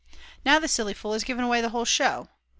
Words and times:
Now 0.43 0.57
the 0.57 0.67
silly 0.67 0.95
fool 0.95 1.13
has 1.13 1.23
given 1.23 1.43
away 1.43 1.61
the 1.61 1.69
whole 1.69 1.85
show. 1.85 2.29